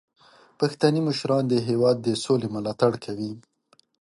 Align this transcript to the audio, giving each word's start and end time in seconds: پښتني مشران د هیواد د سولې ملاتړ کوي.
پښتني 0.59 1.01
مشران 1.07 1.43
د 1.49 1.53
هیواد 1.67 1.97
د 2.01 2.07
سولې 2.23 2.47
ملاتړ 2.55 2.91
کوي. 3.05 3.31